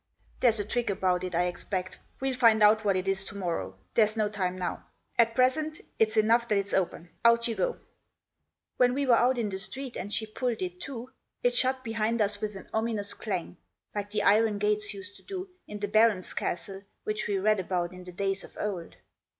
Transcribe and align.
There's 0.39 0.59
a 0.59 0.65
trick 0.65 0.89
about 0.89 1.23
it 1.23 1.35
I 1.35 1.43
expect; 1.43 1.99
we'll 2.19 2.33
find 2.33 2.63
out 2.63 2.83
what 2.83 2.95
it 2.95 3.07
is 3.07 3.23
to 3.25 3.37
morrow, 3.37 3.77
there's 3.93 4.17
no 4.17 4.29
time 4.29 4.57
now. 4.57 4.83
At 5.19 5.35
present 5.35 5.79
it's 5.99 6.17
enough 6.17 6.47
that 6.47 6.57
it's 6.57 6.73
open; 6.73 7.11
out 7.23 7.47
you 7.47 7.53
go 7.53 7.73
1" 7.73 7.79
When 8.77 8.93
we 8.95 9.05
were 9.05 9.13
out 9.13 9.37
in 9.37 9.49
the 9.49 9.59
street, 9.59 9.95
and 9.95 10.11
she 10.11 10.25
pulled 10.25 10.63
it 10.63 10.81
to, 10.81 11.11
it 11.43 11.53
shut 11.53 11.83
behind 11.83 12.19
us 12.19 12.41
with 12.41 12.55
an 12.55 12.67
ominous 12.73 13.13
clang, 13.13 13.57
like 13.93 14.09
the 14.09 14.23
iron 14.23 14.57
gates 14.57 14.91
used 14.91 15.17
to 15.17 15.21
do 15.21 15.49
in 15.67 15.79
the 15.79 15.87
barons' 15.87 16.33
castle 16.33 16.81
which 17.03 17.27
we 17.27 17.37
read 17.37 17.59
about 17.59 17.93
in 17.93 18.03
the 18.03 18.11
days 18.11 18.43
of 18.43 18.57
old. 18.59 18.95